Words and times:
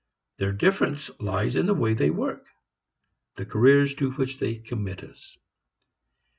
Their 0.39 0.51
difference 0.51 1.11
lies 1.19 1.55
in 1.55 1.67
the 1.67 1.75
way 1.75 1.93
they 1.93 2.09
work, 2.09 2.47
the 3.35 3.45
careers 3.45 3.93
to 3.97 4.09
which 4.13 4.39
they 4.39 4.55
commit 4.55 5.03
us. 5.03 5.37